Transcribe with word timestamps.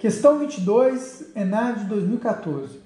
Questão 0.00 0.38
22, 0.38 1.26
ENAD 1.36 1.84
2014. 1.84 2.80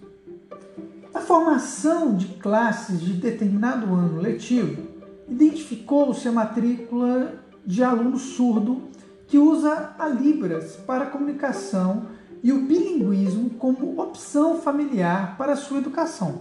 A 1.15 1.21
formação 1.21 2.17
de 2.17 2.27
classes 2.27 3.01
de 3.01 3.13
determinado 3.13 3.95
ano 3.95 4.21
letivo 4.21 4.83
identificou-se 5.29 6.27
a 6.27 6.33
matrícula 6.33 7.35
de 7.65 7.85
aluno 7.85 8.19
surdo 8.19 8.89
que 9.29 9.39
usa 9.39 9.95
a 9.97 10.09
Libras 10.09 10.75
para 10.75 11.07
comunicação 11.07 12.07
e 12.43 12.53
o 12.53 12.63
bilinguismo 12.63 13.51
como 13.51 14.03
opção 14.03 14.59
familiar 14.61 15.39
para 15.39 15.55
sua 15.55 15.79
educação. 15.79 16.41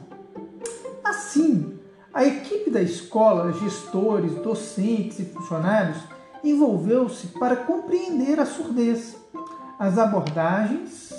Assim, 1.04 1.78
a 2.12 2.26
equipe 2.26 2.72
da 2.72 2.82
escola, 2.82 3.54
gestores, 3.54 4.34
docentes 4.42 5.20
e 5.20 5.26
funcionários 5.26 6.00
envolveu-se 6.44 7.28
para 7.28 7.58
compreender 7.58 8.40
a 8.40 8.46
surdez. 8.48 9.22
As 9.84 9.98
abordagens, 9.98 11.14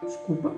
desculpa, 0.00 0.52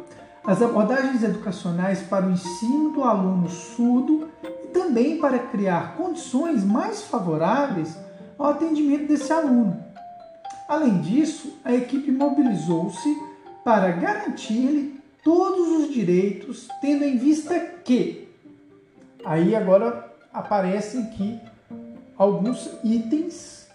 as 0.45 0.61
abordagens 0.61 1.23
educacionais 1.23 2.03
para 2.03 2.27
o 2.27 2.31
ensino 2.31 2.91
do 2.91 3.03
aluno 3.03 3.49
surdo 3.49 4.29
e 4.45 4.67
também 4.67 5.17
para 5.17 5.39
criar 5.39 5.97
condições 5.97 6.63
mais 6.63 7.01
favoráveis 7.05 7.97
ao 8.39 8.51
atendimento 8.51 9.09
desse 9.09 9.33
aluno. 9.33 9.83
Além 10.69 11.01
disso, 11.01 11.59
a 11.65 11.75
equipe 11.75 12.13
mobilizou-se 12.13 13.17
para 13.65 13.91
garantir-lhe 13.93 15.01
todos 15.25 15.69
os 15.85 15.95
direitos, 15.95 16.69
tendo 16.83 17.05
em 17.05 17.17
vista 17.17 17.59
que 17.59 18.29
aí 19.25 19.57
agora 19.57 20.13
aparecem 20.31 21.05
aqui 21.05 21.41
alguns 22.19 22.69
itens 22.85 23.67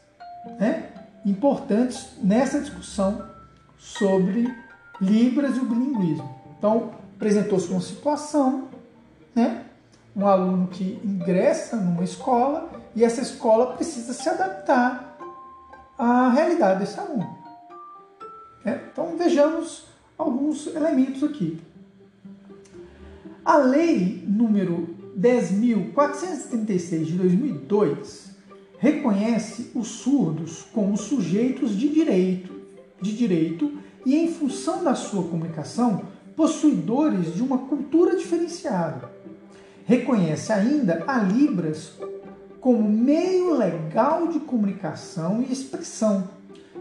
né, 0.59 0.86
importantes 1.29 2.09
nessa 2.23 2.59
discussão 2.59 3.23
sobre 3.77 4.53
Libras 4.99 5.55
e 5.57 5.59
o 5.59 5.65
bilinguismo. 5.65 6.35
Então, 6.57 6.91
apresentou-se 7.15 7.69
uma 7.69 7.81
situação, 7.81 8.67
né? 9.35 9.65
um 10.15 10.25
aluno 10.25 10.67
que 10.67 10.99
ingressa 11.03 11.75
numa 11.75 12.03
escola 12.03 12.71
e 12.95 13.03
essa 13.03 13.21
escola 13.21 13.73
precisa 13.73 14.13
se 14.13 14.27
adaptar 14.27 15.19
à 15.97 16.29
realidade 16.29 16.79
desse 16.79 16.99
aluno. 16.99 17.37
É, 18.65 18.79
então, 18.91 19.15
vejamos 19.15 19.85
alguns 20.17 20.65
elementos 20.67 21.23
aqui. 21.23 21.61
A 23.45 23.57
lei 23.57 24.23
número 24.27 24.95
10.436 25.17 27.03
de 27.05 27.13
2002 27.13 28.36
reconhece 28.77 29.71
os 29.73 29.87
surdos 29.87 30.65
como 30.73 30.97
sujeitos 30.97 31.77
de 31.77 31.89
direito, 31.89 32.53
de 33.01 33.15
direito 33.15 33.77
e, 34.05 34.15
em 34.15 34.31
função 34.31 34.83
da 34.83 34.95
sua 34.95 35.23
comunicação, 35.23 36.03
possuidores 36.35 37.33
de 37.33 37.41
uma 37.41 37.57
cultura 37.57 38.15
diferenciada. 38.15 39.11
Reconhece 39.85 40.53
ainda 40.53 41.03
a 41.07 41.17
Libras 41.17 41.93
como 42.59 42.87
meio 42.89 43.55
legal 43.55 44.27
de 44.27 44.39
comunicação 44.39 45.41
e 45.41 45.51
expressão, 45.51 46.29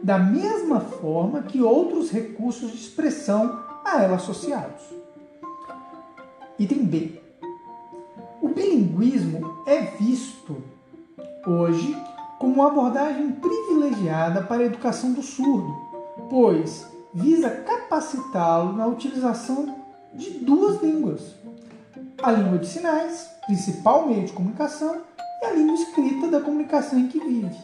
da 0.02 0.18
mesma 0.18 0.80
forma 0.80 1.42
que 1.42 1.62
outros 1.62 2.10
recursos 2.10 2.72
de 2.72 2.76
expressão 2.76 3.62
a 3.84 4.02
ela 4.02 4.16
associados. 4.16 4.82
Item 6.58 6.84
B. 6.84 7.20
O 8.42 8.48
bilinguismo 8.48 9.62
é 9.66 9.82
visto 9.82 10.75
hoje 11.46 11.96
como 12.38 12.54
uma 12.54 12.66
abordagem 12.68 13.32
privilegiada 13.32 14.42
para 14.42 14.62
a 14.62 14.66
educação 14.66 15.12
do 15.12 15.22
surdo, 15.22 15.74
pois 16.28 16.86
visa 17.14 17.48
capacitá-lo 17.50 18.72
na 18.74 18.86
utilização 18.86 19.82
de 20.12 20.30
duas 20.30 20.82
línguas: 20.82 21.34
a 22.22 22.32
língua 22.32 22.58
de 22.58 22.66
sinais, 22.66 23.30
principal 23.46 24.06
meio 24.06 24.24
de 24.24 24.32
comunicação, 24.32 25.02
e 25.42 25.46
a 25.46 25.52
língua 25.52 25.74
escrita 25.74 26.28
da 26.28 26.40
comunicação 26.40 26.98
em 26.98 27.08
que 27.08 27.20
vive. 27.20 27.56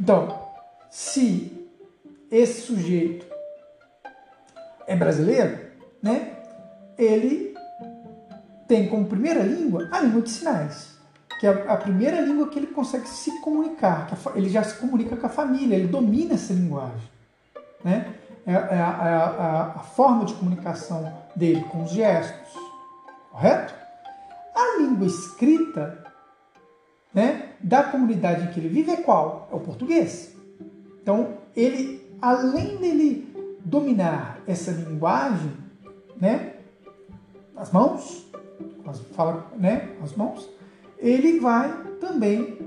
Então, 0.00 0.38
se 0.90 1.52
esse 2.30 2.62
sujeito 2.62 3.26
é 4.86 4.96
brasileiro, 4.96 5.58
né, 6.02 6.36
ele 6.96 7.54
tem 8.66 8.88
como 8.88 9.06
primeira 9.06 9.42
língua 9.42 9.88
a 9.92 10.00
língua 10.00 10.22
de 10.22 10.30
sinais 10.30 10.97
que 11.38 11.46
é 11.46 11.50
a 11.68 11.76
primeira 11.76 12.20
língua 12.20 12.48
que 12.48 12.58
ele 12.58 12.66
consegue 12.66 13.08
se 13.08 13.40
comunicar, 13.40 14.08
ele 14.34 14.48
já 14.48 14.62
se 14.62 14.74
comunica 14.76 15.16
com 15.16 15.26
a 15.26 15.30
família, 15.30 15.76
ele 15.76 15.86
domina 15.86 16.34
essa 16.34 16.52
linguagem. 16.52 17.08
Né? 17.84 18.12
É, 18.44 18.52
é, 18.52 18.56
a, 18.56 18.64
é 18.64 18.80
a, 18.80 19.72
a, 19.76 19.78
forma 19.80 20.24
de 20.24 20.34
comunicação 20.34 21.12
dele 21.36 21.62
com 21.64 21.84
os 21.84 21.90
gestos, 21.90 22.54
correto? 23.30 23.74
A 24.54 24.78
língua 24.80 25.06
escrita 25.06 26.04
né, 27.14 27.50
da 27.60 27.84
comunidade 27.84 28.44
em 28.44 28.46
que 28.48 28.58
ele 28.58 28.68
vive 28.68 28.90
é 28.90 28.96
qual? 28.96 29.48
É 29.52 29.54
o 29.54 29.60
português. 29.60 30.34
Então, 31.00 31.34
ele, 31.54 32.04
além 32.20 32.78
dele 32.78 33.58
dominar 33.64 34.40
essa 34.46 34.72
linguagem, 34.72 35.52
né, 36.20 36.54
as 37.56 37.70
mãos, 37.70 38.26
fala, 39.14 39.46
né, 39.56 39.90
as 40.02 40.14
mãos, 40.14 40.48
ele 41.00 41.40
vai 41.40 41.72
também 42.00 42.58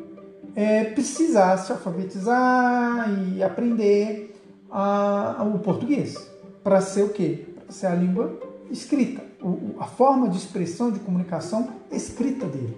é, 0.56 0.86
precisar 0.86 1.58
se 1.58 1.72
alfabetizar 1.72 3.10
e 3.34 3.44
aprender 3.44 4.36
a, 4.70 5.42
a, 5.42 5.44
o 5.44 5.60
português 5.60 6.16
para 6.64 6.82
ser 6.82 7.04
o 7.04 7.10
quê? 7.10 7.46
Para 7.66 7.72
ser 7.72 7.88
a 7.88 7.96
língua 7.96 8.40
escrita, 8.70 9.24
o, 9.42 9.76
a 9.80 9.86
forma 9.86 10.30
de 10.30 10.38
expressão 10.38 10.92
de 10.92 11.00
comunicação 11.00 11.70
escrita 11.92 12.46
dele. 12.46 12.78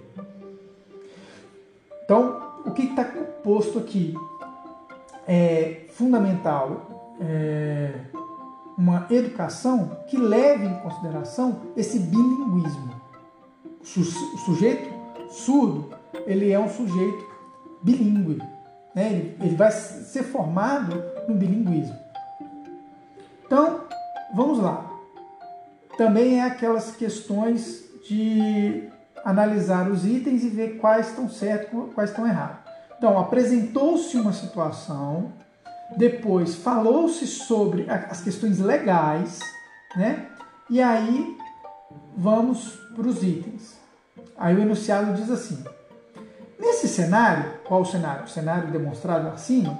Então, 2.04 2.42
o 2.64 2.70
que 2.70 2.82
está 2.82 3.04
posto 3.42 3.78
aqui 3.78 4.14
é 5.26 5.86
fundamental 5.94 7.16
é, 7.20 7.92
uma 8.76 9.06
educação 9.10 9.98
que 10.08 10.16
leve 10.16 10.66
em 10.66 10.74
consideração 10.80 11.62
esse 11.76 11.98
bilinguismo. 11.98 12.94
O 13.80 14.38
sujeito 14.38 14.93
surdo, 15.30 15.90
ele 16.26 16.50
é 16.50 16.58
um 16.58 16.68
sujeito 16.68 17.24
bilíngue. 17.82 18.38
Né? 18.94 19.12
Ele, 19.12 19.36
ele 19.40 19.56
vai 19.56 19.70
ser 19.70 20.22
formado 20.22 21.02
no 21.28 21.34
bilinguismo. 21.34 21.96
Então, 23.44 23.84
vamos 24.34 24.58
lá. 24.58 24.90
Também 25.96 26.40
é 26.40 26.44
aquelas 26.44 26.96
questões 26.96 27.84
de 28.08 28.88
analisar 29.24 29.90
os 29.90 30.04
itens 30.04 30.44
e 30.44 30.48
ver 30.48 30.78
quais 30.78 31.08
estão 31.08 31.28
certos 31.28 31.92
quais 31.94 32.10
estão 32.10 32.26
errados. 32.26 32.58
Então, 32.96 33.18
apresentou-se 33.18 34.16
uma 34.16 34.32
situação, 34.32 35.32
depois 35.96 36.54
falou-se 36.54 37.26
sobre 37.26 37.88
as 37.88 38.20
questões 38.20 38.58
legais, 38.58 39.40
né? 39.96 40.26
E 40.70 40.80
aí 40.80 41.36
vamos 42.16 42.70
para 42.94 43.06
os 43.06 43.22
itens. 43.22 43.83
Aí 44.36 44.54
o 44.54 44.60
enunciado 44.60 45.14
diz 45.14 45.30
assim: 45.30 45.62
Nesse 46.58 46.88
cenário, 46.88 47.52
qual 47.64 47.82
o 47.82 47.86
cenário? 47.86 48.24
O 48.24 48.28
cenário 48.28 48.70
demonstrado 48.70 49.28
acima, 49.28 49.78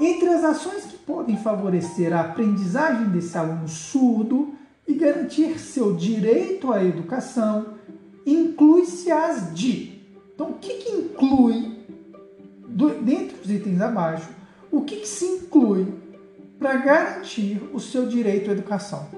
entre 0.00 0.28
as 0.28 0.44
ações 0.44 0.84
que 0.84 0.96
podem 0.98 1.36
favorecer 1.36 2.12
a 2.12 2.20
aprendizagem 2.20 3.08
desse 3.08 3.36
aluno 3.36 3.68
surdo 3.68 4.54
e 4.86 4.94
garantir 4.94 5.58
seu 5.58 5.94
direito 5.94 6.72
à 6.72 6.82
educação, 6.84 7.74
inclui-se 8.26 9.10
as 9.10 9.54
de. 9.54 10.00
Então, 10.34 10.50
o 10.50 10.54
que, 10.54 10.74
que 10.74 10.90
inclui, 10.90 11.84
dentro 13.02 13.38
dos 13.38 13.50
itens 13.50 13.80
abaixo, 13.80 14.28
o 14.70 14.82
que, 14.82 14.96
que 14.96 15.08
se 15.08 15.24
inclui 15.24 15.86
para 16.58 16.76
garantir 16.76 17.62
o 17.72 17.80
seu 17.80 18.06
direito 18.06 18.50
à 18.50 18.52
educação? 18.52 19.08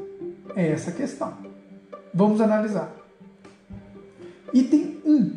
É 0.56 0.70
essa 0.70 0.90
a 0.90 0.94
questão. 0.94 1.34
Vamos 2.12 2.40
analisar. 2.40 3.03
Item 4.54 4.98
1. 5.04 5.32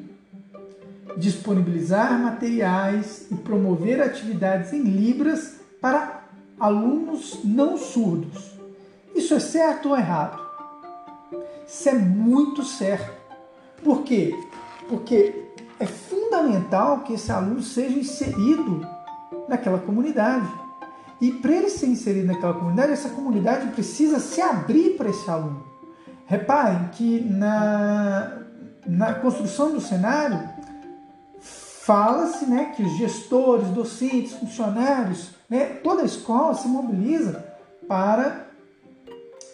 Disponibilizar 1.17 2.19
materiais 2.19 3.25
e 3.31 3.35
promover 3.35 3.99
atividades 3.99 4.71
em 4.73 4.83
Libras 4.83 5.55
para 5.81 6.23
alunos 6.59 7.39
não 7.43 7.77
surdos. 7.77 8.51
Isso 9.15 9.33
é 9.33 9.39
certo 9.39 9.89
ou 9.89 9.97
errado? 9.97 10.39
Isso 11.67 11.89
é 11.89 11.93
muito 11.93 12.63
certo. 12.63 13.11
Por 13.83 14.03
quê? 14.03 14.35
Porque 14.87 15.45
é 15.79 15.87
fundamental 15.87 16.99
que 16.99 17.13
esse 17.13 17.31
aluno 17.31 17.63
seja 17.63 17.97
inserido 17.97 18.87
naquela 19.49 19.79
comunidade. 19.79 20.47
E 21.19 21.31
para 21.31 21.53
ele 21.53 21.69
ser 21.69 21.87
inserido 21.87 22.27
naquela 22.27 22.53
comunidade, 22.53 22.91
essa 22.91 23.09
comunidade 23.09 23.71
precisa 23.71 24.19
se 24.19 24.39
abrir 24.39 24.95
para 24.95 25.09
esse 25.09 25.27
aluno. 25.27 25.65
Reparem 26.27 26.89
que 26.89 27.21
na, 27.21 28.46
na 28.87 29.13
construção 29.13 29.73
do 29.73 29.81
cenário, 29.81 30.49
fala-se 31.39 32.45
né, 32.45 32.73
que 32.75 32.83
os 32.83 32.97
gestores, 32.97 33.67
docentes, 33.69 34.33
funcionários 34.33 35.31
Né? 35.49 35.65
Toda 35.83 36.03
escola 36.03 36.53
se 36.53 36.67
mobiliza 36.67 37.45
para 37.87 38.47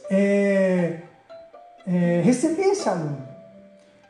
é, 0.09 1.01
é, 1.85 2.21
receber 2.23 2.63
esse 2.63 2.87
aluno. 2.89 3.17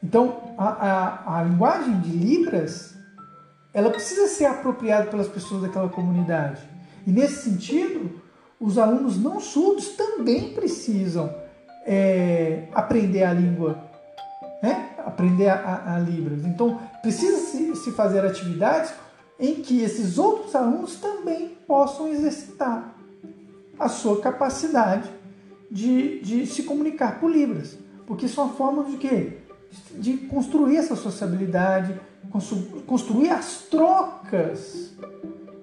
Então, 0.01 0.53
a, 0.57 0.67
a, 0.67 1.39
a 1.39 1.43
linguagem 1.43 1.99
de 2.01 2.09
Libras 2.09 2.93
ela 3.73 3.89
precisa 3.89 4.27
ser 4.27 4.45
apropriada 4.45 5.07
pelas 5.07 5.27
pessoas 5.27 5.63
daquela 5.63 5.89
comunidade. 5.89 6.61
E 7.07 7.11
nesse 7.11 7.49
sentido, 7.49 8.21
os 8.59 8.77
alunos 8.77 9.21
não 9.21 9.39
surdos 9.39 9.89
também 9.89 10.53
precisam 10.53 11.33
é, 11.85 12.67
aprender 12.73 13.23
a 13.23 13.33
língua, 13.33 13.83
né? 14.63 14.95
aprender 15.06 15.50
a, 15.50 15.95
a, 15.95 16.00
Libras. 16.00 16.45
Então, 16.45 16.80
precisa 17.01 17.38
se, 17.38 17.75
se 17.75 17.92
fazer 17.92 18.25
atividades 18.25 18.94
em 19.38 19.56
que 19.56 19.81
esses 19.81 20.18
outros 20.18 20.56
alunos 20.56 20.95
também 20.95 21.50
possam 21.68 22.07
exercitar 22.07 22.95
a 23.77 23.89
sua 23.89 24.21
capacidade 24.21 25.12
de, 25.69 26.21
de 26.21 26.48
se 26.48 26.63
comunicar 26.63 27.19
por 27.19 27.30
Libras. 27.30 27.77
Porque 28.07 28.25
isso 28.25 28.39
é 28.39 28.44
uma 28.45 28.54
forma 28.54 28.86
de 28.86 28.95
quê? 28.95 29.39
De 29.95 30.15
construir 30.27 30.77
essa 30.77 30.95
sociabilidade, 30.95 32.00
construir 32.88 33.31
as 33.31 33.63
trocas 33.69 34.94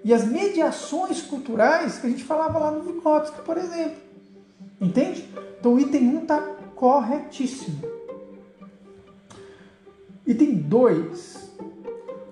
e 0.05 0.13
as 0.13 0.27
mediações 0.27 1.23
culturais 1.23 1.99
que 1.99 2.07
a 2.07 2.11
gente 2.11 2.25
falava 2.25 2.59
lá 2.59 2.71
no 2.71 2.83
Vygotsky, 2.83 3.41
por 3.43 3.57
exemplo. 3.57 3.97
Entende? 4.79 5.27
Então 5.59 5.75
o 5.75 5.81
item 5.81 6.17
1 6.19 6.23
está 6.23 6.39
corretíssimo. 6.75 8.00
Item 10.31 10.59
2. 10.59 11.51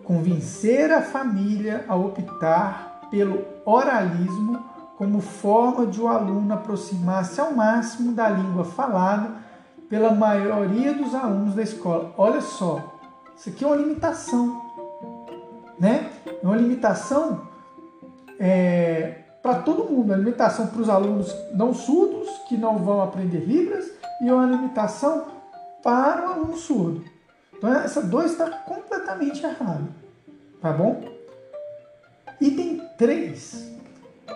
Convencer 0.04 0.92
a 0.92 1.02
família 1.02 1.84
a 1.88 1.96
optar 1.96 3.08
pelo 3.10 3.44
oralismo 3.66 4.62
como 4.96 5.20
forma 5.20 5.84
de 5.84 6.00
o 6.00 6.06
aluno 6.06 6.54
aproximar-se 6.54 7.40
ao 7.40 7.52
máximo 7.52 8.12
da 8.12 8.28
língua 8.28 8.64
falada 8.64 9.32
pela 9.90 10.12
maioria 10.12 10.94
dos 10.94 11.12
alunos 11.12 11.56
da 11.56 11.62
escola. 11.64 12.14
Olha 12.16 12.40
só, 12.40 13.00
isso 13.36 13.48
aqui 13.48 13.64
é 13.64 13.66
uma 13.66 13.74
limitação, 13.74 14.62
né? 15.76 16.08
É 16.24 16.46
uma 16.46 16.56
limitação 16.56 17.48
é, 18.38 19.24
para 19.42 19.56
todo 19.62 19.90
mundo, 19.90 20.12
é 20.12 20.14
uma 20.14 20.22
limitação 20.22 20.68
para 20.68 20.82
os 20.82 20.88
alunos 20.88 21.34
não 21.52 21.74
surdos 21.74 22.28
que 22.48 22.56
não 22.56 22.78
vão 22.78 23.02
aprender 23.02 23.40
libras 23.40 23.90
e 24.22 24.28
é 24.28 24.32
uma 24.32 24.46
limitação 24.46 25.24
para 25.82 26.28
o 26.28 26.32
aluno 26.32 26.56
surdo. 26.56 27.18
Então 27.58 27.75
essa 27.75 28.00
2 28.00 28.32
está 28.32 28.49
completamente 28.49 29.44
errada, 29.44 29.88
tá 30.62 30.72
bom? 30.72 31.05
Item 32.40 32.81
3 32.96 33.78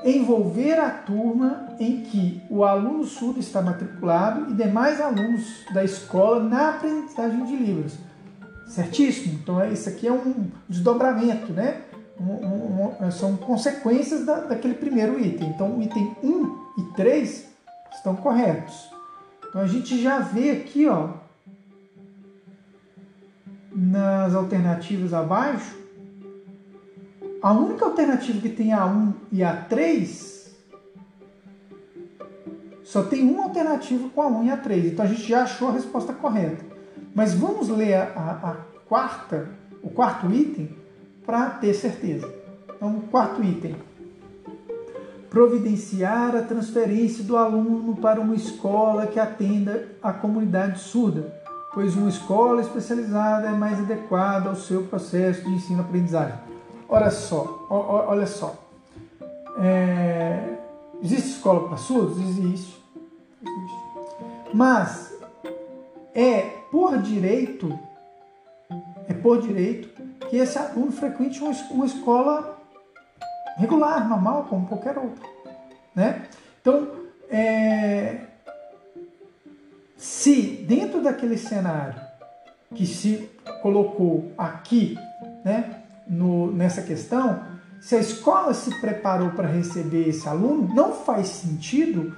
envolver 0.04 0.78
a 0.78 0.90
turma 0.90 1.69
em 1.78 2.00
que 2.02 2.42
o 2.50 2.64
aluno 2.64 3.04
surdo 3.04 3.38
está 3.38 3.62
matriculado 3.62 4.50
e 4.50 4.54
demais 4.54 5.00
alunos 5.00 5.64
da 5.72 5.84
escola 5.84 6.42
na 6.42 6.70
aprendizagem 6.70 7.44
de 7.44 7.56
Libras. 7.56 7.98
Certíssimo? 8.66 9.34
Então, 9.34 9.64
isso 9.70 9.88
aqui 9.88 10.06
é 10.06 10.12
um 10.12 10.50
desdobramento, 10.69 11.52
né? 11.52 11.82
Um, 12.19 12.24
um, 12.24 12.96
um, 13.00 13.10
são 13.10 13.36
consequências 13.36 14.24
da, 14.24 14.40
daquele 14.40 14.74
primeiro 14.74 15.20
item. 15.20 15.48
Então, 15.48 15.78
o 15.78 15.82
item 15.82 16.16
1 16.22 16.56
e 16.78 16.82
3 16.94 17.48
estão 17.94 18.16
corretos. 18.16 18.90
Então, 19.48 19.60
a 19.60 19.66
gente 19.66 20.00
já 20.02 20.20
vê 20.20 20.52
aqui, 20.52 20.88
ó, 20.88 21.10
nas 23.74 24.34
alternativas 24.34 25.12
abaixo, 25.12 25.76
a 27.42 27.52
única 27.52 27.84
alternativa 27.84 28.40
que 28.40 28.48
tem 28.48 28.69
A1 28.69 29.12
e 29.32 29.38
A3 29.38 30.32
só 32.84 33.02
tem 33.02 33.22
uma 33.22 33.44
alternativa 33.44 34.08
com 34.10 34.20
A1 34.20 34.46
e 34.46 34.48
A3. 34.50 34.92
Então 34.92 35.04
a 35.04 35.08
gente 35.08 35.26
já 35.26 35.42
achou 35.42 35.69
a 35.69 35.72
resposta 35.72 36.12
correta. 36.12 36.64
Mas 37.14 37.34
vamos 37.34 37.69
ler 37.69 37.94
a, 37.94 38.02
a, 38.16 38.50
a 38.50 38.54
quarta, 38.86 39.48
o 39.82 39.90
quarto 39.90 40.32
item 40.32 40.70
para 41.24 41.50
ter 41.50 41.74
certeza. 41.74 42.32
Então, 42.76 43.00
quarto 43.10 43.42
item. 43.42 43.76
Providenciar 45.30 46.36
a 46.36 46.42
transferência 46.42 47.24
do 47.24 47.36
aluno 47.36 47.96
para 47.96 48.20
uma 48.20 48.34
escola 48.34 49.06
que 49.06 49.19
atenda 49.19 49.88
a 50.02 50.12
comunidade 50.12 50.80
surda, 50.80 51.32
pois 51.72 51.96
uma 51.96 52.08
escola 52.08 52.60
especializada 52.60 53.48
é 53.48 53.52
mais 53.52 53.78
adequada 53.78 54.48
ao 54.48 54.56
seu 54.56 54.84
processo 54.84 55.42
de 55.42 55.50
ensino-aprendizagem. 55.50 56.38
Olha 56.88 57.10
só, 57.10 57.66
olha 57.70 58.26
só. 58.26 58.54
É, 59.58 60.58
existe 61.02 61.30
escola 61.30 61.69
para 61.69 61.76
surdos? 61.78 62.19
Existe. 62.19 62.82
Existe. 63.42 64.52
Mas 64.52 65.12
é 66.14 66.40
por 66.70 66.98
direito, 66.98 67.78
é 69.08 69.14
por 69.14 69.40
direito 69.40 69.88
que 70.28 70.36
esse 70.36 70.58
aluno 70.58 70.92
frequente 70.92 71.42
uma 71.70 71.86
escola 71.86 72.58
regular, 73.56 74.08
normal, 74.08 74.46
como 74.48 74.66
qualquer 74.66 74.98
outra. 74.98 75.28
Né? 75.94 76.26
Então, 76.60 76.88
é, 77.30 78.20
se 80.02 80.64
dentro 80.66 81.00
daquele 81.00 81.38
cenário 81.38 81.94
que 82.75 82.84
se 82.84 83.31
colocou 83.62 84.32
aqui, 84.37 84.99
né, 85.44 85.81
no, 86.08 86.50
nessa 86.50 86.82
questão, 86.82 87.40
se 87.81 87.94
a 87.94 88.00
escola 88.00 88.52
se 88.52 88.81
preparou 88.81 89.31
para 89.31 89.46
receber 89.46 90.08
esse 90.08 90.28
aluno, 90.28 90.75
não 90.75 90.93
faz 90.93 91.28
sentido, 91.28 92.16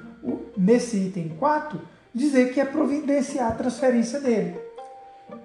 nesse 0.57 0.97
item 0.97 1.37
4, 1.39 1.79
dizer 2.15 2.55
que 2.55 2.61
é 2.61 2.65
providenciar 2.65 3.53
a 3.53 3.55
transferência 3.55 4.19
dele. 4.19 4.59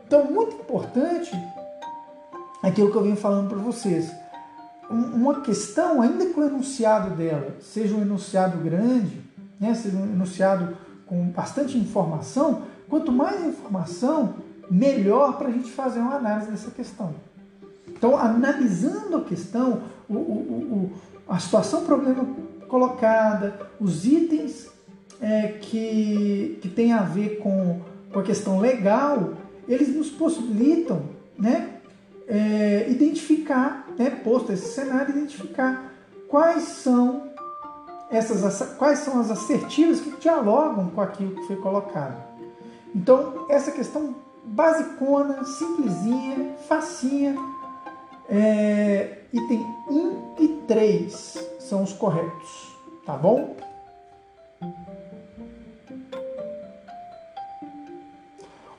Então, 0.07 0.31
muito 0.31 0.55
importante 0.55 1.31
aquilo 2.63 2.89
que 2.89 2.95
eu 2.95 3.03
venho 3.03 3.17
falando 3.17 3.49
para 3.49 3.57
vocês. 3.57 4.09
Uma 4.89 5.41
questão, 5.41 6.01
ainda 6.01 6.25
que 6.25 6.39
o 6.39 6.45
enunciado 6.45 7.17
dela 7.17 7.57
seja 7.59 7.93
um 7.93 8.01
enunciado 8.01 8.59
grande, 8.59 9.21
né, 9.59 9.75
seja 9.75 9.97
um 9.97 10.05
enunciado 10.05 10.77
com 11.09 11.25
bastante 11.29 11.75
informação, 11.77 12.61
quanto 12.87 13.11
mais 13.11 13.43
informação, 13.43 14.35
melhor 14.69 15.37
para 15.37 15.47
a 15.47 15.51
gente 15.51 15.71
fazer 15.71 15.99
uma 15.99 16.15
análise 16.15 16.51
dessa 16.51 16.69
questão. 16.69 17.15
Então, 17.87 18.15
analisando 18.15 19.17
a 19.17 19.23
questão, 19.23 19.81
o, 20.07 20.13
o, 20.13 20.17
o, 20.17 20.91
a 21.27 21.39
situação 21.39 21.83
problema 21.83 22.25
colocada, 22.67 23.59
os 23.79 24.05
itens 24.05 24.69
é, 25.19 25.57
que, 25.59 26.59
que 26.61 26.69
tem 26.69 26.93
a 26.93 27.01
ver 27.01 27.39
com, 27.39 27.81
com 28.13 28.19
a 28.19 28.23
questão 28.23 28.59
legal, 28.59 29.33
eles 29.67 29.93
nos 29.93 30.09
possibilitam 30.09 31.01
né, 31.37 31.69
é, 32.27 32.85
identificar, 32.89 33.87
né, 33.97 34.11
posto 34.23 34.53
esse 34.53 34.73
cenário, 34.73 35.17
identificar 35.17 35.91
quais 36.27 36.63
são 36.63 37.28
essas 38.11 38.75
quais 38.77 38.99
são 38.99 39.19
as 39.19 39.29
assertivas 39.29 40.01
que 40.01 40.11
dialogam 40.17 40.89
com 40.89 41.01
aquilo 41.01 41.35
que 41.35 41.47
foi 41.47 41.55
colocado. 41.57 42.17
Então, 42.95 43.45
essa 43.49 43.71
questão 43.71 44.15
basicona, 44.43 45.43
simplesinha, 45.43 46.55
facinha, 46.67 47.35
é, 48.27 49.19
item 49.31 49.65
1 49.89 50.35
e 50.39 50.47
3 50.67 51.47
são 51.59 51.83
os 51.83 51.93
corretos, 51.93 52.75
tá 53.05 53.13
bom? 53.13 53.55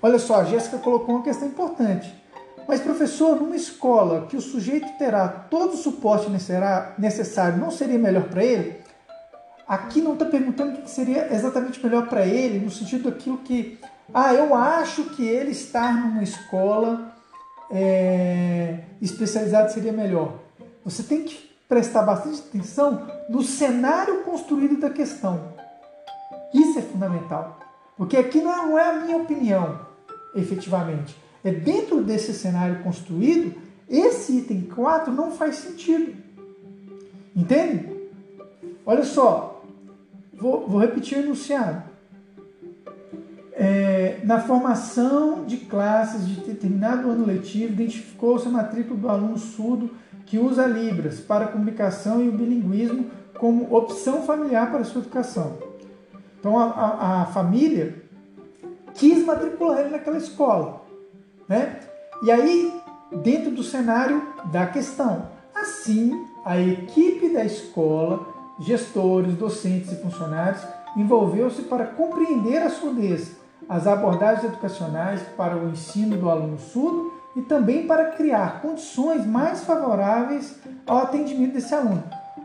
Olha 0.02 0.18
só, 0.18 0.40
a 0.40 0.44
Jéssica 0.44 0.78
colocou 0.78 1.16
uma 1.16 1.24
questão 1.24 1.46
importante. 1.46 2.18
Mas, 2.66 2.80
professor, 2.80 3.36
numa 3.36 3.56
escola 3.56 4.26
que 4.26 4.36
o 4.36 4.40
sujeito 4.40 4.86
terá 4.96 5.28
todo 5.28 5.74
o 5.74 5.76
suporte 5.76 6.30
necessário, 6.98 7.58
não 7.58 7.70
seria 7.70 7.98
melhor 7.98 8.24
para 8.24 8.44
ele? 8.44 8.79
Aqui 9.70 10.00
não 10.00 10.14
está 10.14 10.24
perguntando 10.24 10.80
o 10.80 10.82
que 10.82 10.90
seria 10.90 11.32
exatamente 11.32 11.80
melhor 11.80 12.08
para 12.08 12.26
ele, 12.26 12.58
no 12.58 12.72
sentido 12.72 13.08
daquilo 13.08 13.38
que, 13.38 13.78
ah, 14.12 14.34
eu 14.34 14.52
acho 14.52 15.04
que 15.10 15.24
ele 15.24 15.52
estar 15.52 15.94
numa 15.94 16.24
escola 16.24 17.14
é, 17.70 18.80
especializado 19.00 19.72
seria 19.72 19.92
melhor. 19.92 20.40
Você 20.84 21.04
tem 21.04 21.22
que 21.22 21.48
prestar 21.68 22.02
bastante 22.02 22.40
atenção 22.40 23.06
no 23.28 23.44
cenário 23.44 24.24
construído 24.24 24.80
da 24.80 24.90
questão. 24.90 25.52
Isso 26.52 26.80
é 26.80 26.82
fundamental. 26.82 27.60
Porque 27.96 28.16
aqui 28.16 28.40
não 28.40 28.76
é 28.76 28.88
a 28.88 28.94
minha 28.94 29.18
opinião, 29.18 29.86
efetivamente. 30.34 31.16
É 31.44 31.52
dentro 31.52 32.02
desse 32.02 32.34
cenário 32.34 32.82
construído, 32.82 33.54
esse 33.88 34.36
item 34.38 34.62
4 34.62 35.12
não 35.12 35.30
faz 35.30 35.58
sentido. 35.58 36.12
Entende? 37.36 37.88
Olha 38.84 39.04
só, 39.04 39.59
vou, 40.40 40.66
vou 40.66 40.80
repetir 40.80 41.18
o 41.18 41.22
enunciado 41.22 41.90
é, 43.62 44.20
na 44.24 44.40
formação 44.40 45.44
de 45.44 45.58
classes 45.58 46.26
de 46.26 46.36
determinado 46.40 47.10
ano 47.10 47.26
letivo, 47.26 47.74
identificou-se 47.74 48.48
a 48.48 48.50
matrícula 48.50 48.98
do 48.98 49.06
aluno 49.06 49.36
surdo 49.36 49.90
que 50.24 50.38
usa 50.38 50.66
Libras 50.66 51.20
para 51.20 51.44
a 51.44 51.48
comunicação 51.48 52.24
e 52.24 52.28
o 52.30 52.32
bilinguismo 52.32 53.10
como 53.38 53.76
opção 53.76 54.22
familiar 54.22 54.70
para 54.70 54.80
a 54.80 54.84
sua 54.84 55.02
educação. 55.02 55.58
Então 56.38 56.58
a, 56.58 56.70
a, 56.70 57.22
a 57.22 57.26
família 57.26 58.02
quis 58.94 59.26
matricular 59.26 59.80
ele 59.80 59.90
naquela 59.90 60.16
escola. 60.16 60.80
Né? 61.46 61.80
E 62.22 62.30
aí, 62.30 62.72
dentro 63.22 63.50
do 63.50 63.62
cenário 63.62 64.22
da 64.50 64.66
questão, 64.68 65.28
assim 65.54 66.18
a 66.46 66.58
equipe 66.58 67.28
da 67.28 67.44
escola, 67.44 68.26
gestores, 68.60 69.34
docentes 69.34 69.92
e 69.92 69.96
funcionários 69.96 70.62
envolveu-se 70.96 71.62
para 71.62 71.86
compreender 71.86 72.58
a 72.58 72.70
surdez, 72.70 73.36
as 73.68 73.86
abordagens 73.86 74.44
educacionais 74.44 75.22
para 75.36 75.56
o 75.56 75.70
ensino 75.70 76.16
do 76.16 76.28
aluno 76.28 76.58
surdo 76.58 77.12
e 77.36 77.42
também 77.42 77.86
para 77.86 78.10
criar 78.10 78.60
condições 78.60 79.24
mais 79.24 79.64
favoráveis 79.64 80.56
ao 80.86 80.98
atendimento 80.98 81.54
desse 81.54 81.74
aluno. 81.74 82.02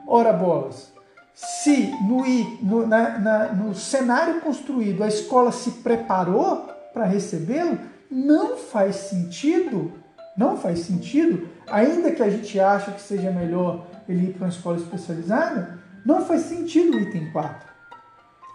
Ora, 0.07 0.31
bolas, 0.31 0.93
se 1.33 1.91
no, 2.03 2.23
no, 2.61 2.87
na, 2.87 3.19
na, 3.19 3.53
no 3.53 3.73
cenário 3.73 4.41
construído 4.41 5.03
a 5.03 5.07
escola 5.07 5.51
se 5.51 5.71
preparou 5.71 6.67
para 6.93 7.05
recebê-lo, 7.05 7.77
não 8.09 8.55
faz 8.55 8.95
sentido, 8.95 9.91
não 10.37 10.55
faz 10.55 10.79
sentido, 10.79 11.49
ainda 11.67 12.11
que 12.11 12.21
a 12.21 12.29
gente 12.29 12.59
ache 12.59 12.91
que 12.91 13.01
seja 13.01 13.31
melhor 13.31 13.87
ele 14.07 14.27
ir 14.27 14.33
para 14.33 14.45
uma 14.45 14.49
escola 14.49 14.77
especializada, 14.77 15.79
não 16.05 16.25
faz 16.25 16.43
sentido 16.43 16.95
o 16.95 16.99
item 16.99 17.31
4. 17.31 17.67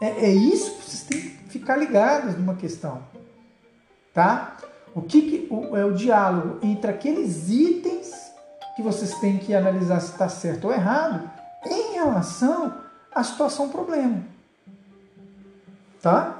É, 0.00 0.26
é 0.26 0.30
isso 0.30 0.76
que 0.76 0.84
vocês 0.84 1.02
têm 1.02 1.20
que 1.20 1.48
ficar 1.48 1.76
ligados 1.76 2.36
numa 2.36 2.54
questão. 2.54 3.02
Tá? 4.14 4.56
O 4.94 5.02
que, 5.02 5.22
que 5.22 5.48
o, 5.50 5.76
é 5.76 5.84
o 5.84 5.92
diálogo 5.92 6.58
entre 6.62 6.90
aqueles 6.90 7.48
itens 7.50 8.30
que 8.76 8.82
vocês 8.82 9.14
têm 9.16 9.38
que 9.38 9.54
analisar 9.54 10.00
se 10.00 10.12
está 10.12 10.28
certo 10.28 10.66
ou 10.66 10.72
errado 10.72 11.30
em 11.66 11.94
relação 11.94 12.74
à 13.12 13.22
situação 13.22 13.68
problema. 13.68 14.22
Tá? 16.00 16.39